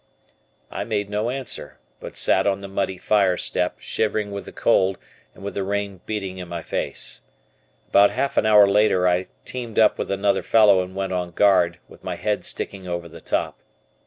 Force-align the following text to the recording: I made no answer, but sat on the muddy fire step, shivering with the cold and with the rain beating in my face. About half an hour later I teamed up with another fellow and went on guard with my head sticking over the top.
I 0.71 0.83
made 0.83 1.11
no 1.11 1.29
answer, 1.29 1.77
but 1.99 2.17
sat 2.17 2.47
on 2.47 2.61
the 2.61 2.67
muddy 2.67 2.97
fire 2.97 3.37
step, 3.37 3.75
shivering 3.79 4.31
with 4.31 4.45
the 4.45 4.51
cold 4.51 4.97
and 5.35 5.43
with 5.43 5.53
the 5.53 5.63
rain 5.63 6.01
beating 6.07 6.39
in 6.39 6.47
my 6.47 6.63
face. 6.63 7.21
About 7.89 8.09
half 8.09 8.35
an 8.35 8.47
hour 8.47 8.65
later 8.65 9.07
I 9.07 9.27
teamed 9.45 9.77
up 9.77 9.99
with 9.99 10.09
another 10.09 10.41
fellow 10.41 10.81
and 10.81 10.95
went 10.95 11.13
on 11.13 11.29
guard 11.29 11.77
with 11.87 12.03
my 12.03 12.15
head 12.15 12.43
sticking 12.43 12.87
over 12.87 13.07
the 13.07 13.21
top. 13.21 13.59